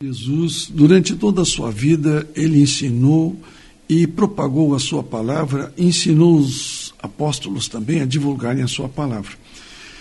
Jesus, 0.00 0.70
durante 0.72 1.16
toda 1.16 1.42
a 1.42 1.44
sua 1.44 1.72
vida, 1.72 2.24
ele 2.36 2.60
ensinou 2.60 3.36
e 3.88 4.06
propagou 4.06 4.72
a 4.72 4.78
sua 4.78 5.02
palavra, 5.02 5.74
ensinou 5.76 6.38
os 6.38 6.94
apóstolos 7.02 7.66
também 7.66 8.00
a 8.00 8.04
divulgarem 8.04 8.62
a 8.62 8.68
sua 8.68 8.88
palavra. 8.88 9.32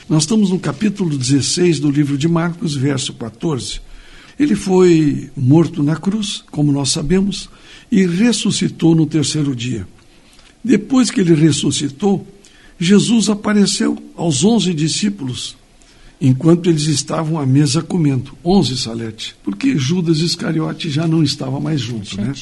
Nós 0.07 0.21
estamos 0.21 0.52
no 0.52 0.60
capítulo 0.60 1.18
16 1.18 1.79
do 1.79 1.89
livro 1.89 2.15
de 2.15 2.28
Marcos, 2.28 2.75
verso 2.75 3.12
14. 3.13 3.81
Ele 4.39 4.54
foi 4.55 5.31
morto 5.36 5.81
na 5.81 5.96
cruz, 5.96 6.44
como 6.52 6.72
nós 6.72 6.92
sabemos, 6.92 7.50
e 7.92 8.06
ressuscitou 8.06 8.94
no 8.94 9.08
terceiro 9.08 9.56
dia. 9.56 9.88
Depois 10.64 11.10
que 11.10 11.22
ele 11.22 11.34
ressuscitou, 11.34 12.24
Jesus 12.78 13.29
apareceu 13.29 13.98
aos 14.16 14.44
onze 14.44 14.76
discípulos 14.76 15.58
enquanto 16.20 16.70
eles 16.70 16.84
estavam 16.84 17.40
à 17.40 17.45
mesa 17.45 17.81
comendo. 17.81 18.31
Onze, 18.44 18.77
Salete, 18.77 19.36
porque 19.44 19.77
Judas 19.77 20.20
Iscariote 20.20 20.90
já 20.90 21.08
não 21.08 21.23
estava 21.23 21.59
mais 21.59 21.80
junto, 21.80 22.20
né? 22.20 22.34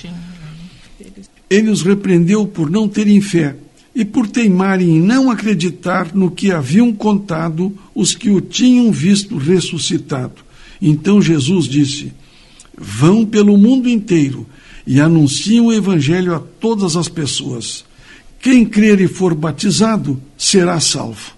Ele 1.50 1.70
os 1.70 1.82
repreendeu 1.82 2.48
por 2.48 2.70
não 2.70 2.88
terem 2.88 3.22
fé 3.22 3.56
e 3.94 4.04
por 4.04 4.28
teimarem 4.28 4.98
em 4.98 5.02
não 5.02 5.30
acreditar 5.30 6.14
no 6.14 6.32
que 6.32 6.52
haviam 6.52 6.92
contado 6.92 7.74
os 7.94 8.16
que 8.16 8.30
o 8.30 8.42
tinham 8.42 8.92
visto 8.92 9.38
ressuscitado. 9.38 10.44
Então 10.82 11.22
Jesus 11.22 11.66
disse: 11.66 12.12
Vão 12.78 13.26
pelo 13.26 13.58
mundo 13.58 13.88
inteiro 13.88 14.46
e 14.86 15.00
anunciem 15.00 15.62
o 15.62 15.72
evangelho 15.72 16.36
a 16.36 16.40
todas 16.40 16.96
as 16.96 17.08
pessoas. 17.08 17.86
Quem 18.40 18.66
crer 18.66 19.00
e 19.00 19.08
for 19.08 19.34
batizado 19.34 20.22
será 20.38 20.80
salvo. 20.80 21.34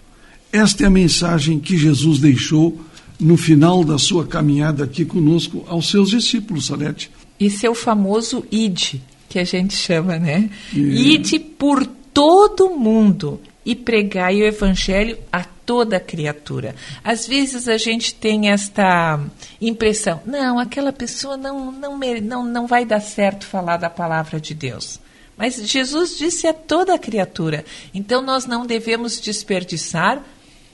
Esta 0.52 0.84
é 0.84 0.88
a 0.88 0.90
mensagem 0.90 1.60
que 1.60 1.78
Jesus 1.78 2.20
deixou 2.20 2.80
no 3.20 3.36
final 3.36 3.84
da 3.84 3.98
sua 3.98 4.26
caminhada 4.26 4.84
aqui 4.84 5.04
conosco 5.04 5.66
aos 5.68 5.90
seus 5.90 6.10
discípulos, 6.10 6.68
Salete. 6.68 7.12
E 7.40 7.50
seu 7.50 7.76
famoso 7.76 8.46
id, 8.52 8.96
que 9.30 9.40
a 9.40 9.44
gente 9.44 9.76
chama, 9.76 10.18
né? 10.18 10.50
E... 10.74 11.14
Ide 11.14 11.40
por 11.40 11.86
todo 12.14 12.70
mundo 12.70 13.40
e 13.66 13.76
pregai 13.76 14.42
o 14.42 14.46
evangelho 14.46 15.18
a 15.32 15.44
toda 15.44 16.00
criatura. 16.00 16.74
Às 17.04 17.28
vezes 17.28 17.68
a 17.68 17.78
gente 17.78 18.14
tem 18.14 18.50
esta 18.50 19.20
impressão, 19.60 20.22
não, 20.26 20.58
aquela 20.58 20.94
pessoa 20.94 21.36
não, 21.36 21.72
não, 21.72 22.00
não, 22.00 22.46
não 22.46 22.68
vai 22.68 22.86
dar 22.86 23.02
certo 23.02 23.46
falar 23.46 23.78
da 23.78 23.90
palavra 23.90 24.40
de 24.40 24.54
Deus. 24.54 25.00
Mas 25.38 25.56
Jesus 25.70 26.18
disse 26.18 26.48
a 26.48 26.54
toda 26.54 26.98
criatura. 26.98 27.64
Então 27.94 28.22
nós 28.22 28.46
não 28.46 28.66
devemos 28.66 29.20
desperdiçar 29.20 30.24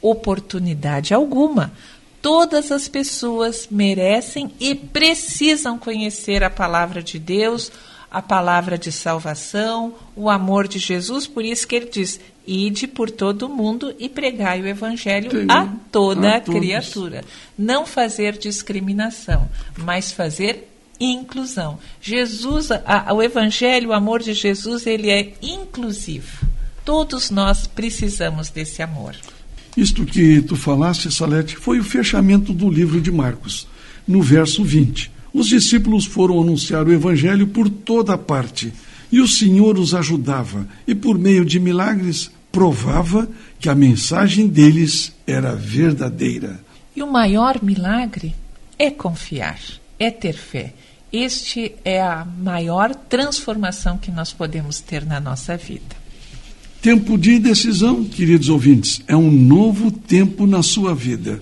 oportunidade 0.04 1.14
alguma. 1.14 1.72
Todas 2.22 2.72
as 2.72 2.88
pessoas 2.88 3.68
merecem 3.72 4.52
e 4.60 4.76
precisam 4.76 5.80
conhecer 5.80 6.44
a 6.44 6.50
palavra 6.50 7.02
de 7.02 7.18
Deus, 7.18 7.72
a 8.12 8.22
palavra 8.22 8.78
de 8.78 8.92
salvação, 8.92 9.96
o 10.16 10.30
amor 10.30 10.68
de 10.68 10.78
Jesus, 10.78 11.26
por 11.26 11.44
isso 11.44 11.68
que 11.68 11.76
ele 11.76 11.90
diz: 11.90 12.20
ide 12.46 12.88
por 12.88 13.10
todo 13.10 13.48
o 13.48 13.50
mundo 13.50 13.96
e 13.98 14.08
pregai 14.08 14.62
o 14.62 14.68
evangelho 14.68 15.32
Sim, 15.32 15.48
a 15.50 15.68
toda 15.92 16.30
a, 16.30 16.38
a 16.38 16.42
criatura. 16.42 17.24
Não 17.58 17.86
fazer 17.86 18.38
discriminação, 18.38 19.50
mas 19.78 20.12
fazer 20.12 20.70
inclusão. 21.00 21.80
Jesus, 22.02 22.72
a, 22.72 23.14
o 23.14 23.22
evangelho, 23.22 23.90
o 23.90 23.94
amor 23.94 24.22
de 24.22 24.34
Jesus, 24.34 24.86
ele 24.86 25.10
é 25.10 25.34
inclusivo. 25.42 26.46
Todos 26.86 27.30
nós 27.30 27.66
precisamos 27.66 28.50
desse 28.50 28.82
amor. 28.82 29.16
Isto 29.76 30.06
que 30.06 30.42
tu 30.42 30.56
falaste, 30.56 31.12
Salete, 31.12 31.56
foi 31.56 31.80
o 31.80 31.84
fechamento 31.84 32.54
do 32.54 32.70
livro 32.70 33.02
de 33.02 33.12
Marcos, 33.12 33.68
no 34.08 34.22
verso 34.22 34.64
20. 34.64 35.12
Os 35.34 35.48
discípulos 35.48 36.06
foram 36.06 36.40
anunciar 36.40 36.86
o 36.86 36.94
evangelho 36.94 37.48
por 37.48 37.68
toda 37.70 38.18
parte, 38.18 38.72
e 39.12 39.20
o 39.20 39.28
Senhor 39.28 39.80
os 39.80 39.96
ajudava, 39.96 40.68
e 40.88 40.94
por 40.94 41.18
meio 41.18 41.44
de 41.44 41.60
milagres 41.60 42.32
provava 42.52 43.28
que 43.60 43.68
a 43.68 43.74
mensagem 43.74 44.48
deles 44.48 45.12
era 45.26 45.56
verdadeira. 45.56 46.64
E 46.96 47.02
o 47.02 47.12
maior 47.12 47.64
milagre 47.64 48.36
é 48.78 48.92
confiar, 48.92 49.60
é 49.98 50.12
ter 50.12 50.34
fé. 50.34 50.74
Este 51.12 51.74
é 51.84 52.00
a 52.00 52.24
maior 52.26 52.94
transformação 52.94 53.98
que 53.98 54.12
nós 54.12 54.32
podemos 54.32 54.80
ter 54.80 55.04
na 55.04 55.20
nossa 55.20 55.58
vida. 55.58 56.03
Tempo 56.84 57.18
de 57.18 57.40
decisão, 57.40 58.04
queridos 58.04 58.50
ouvintes, 58.50 59.02
é 59.08 59.16
um 59.16 59.32
novo 59.32 59.90
tempo 59.90 60.46
na 60.46 60.62
sua 60.62 60.94
vida. 60.94 61.42